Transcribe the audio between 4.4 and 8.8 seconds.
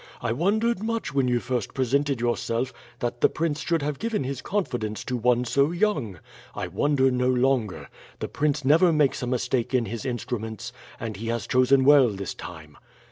confidence to one so young. I wonder no longer. The prince